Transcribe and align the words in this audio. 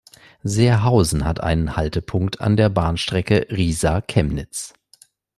Seerhausen 0.41 1.25
hat 1.25 1.39
einen 1.41 1.77
Haltepunkt 1.77 2.41
an 2.41 2.57
der 2.57 2.69
Bahnstrecke 2.69 3.45
Riesa–Chemnitz. 3.51 4.73